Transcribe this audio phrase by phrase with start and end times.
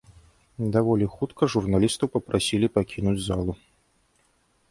[0.75, 3.53] Даволі хутка журналістаў папрасілі пакінуць залу.